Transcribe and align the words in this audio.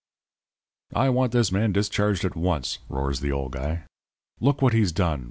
"'I 0.95 1.09
want 1.09 1.31
this 1.31 1.51
man 1.51 1.73
discharged 1.73 2.25
at 2.25 2.35
once,' 2.35 2.79
roars 2.89 3.19
the 3.19 3.31
old 3.31 3.51
guy. 3.51 3.83
'Look 4.39 4.59
what 4.59 4.73
he's 4.73 4.91
done. 4.91 5.19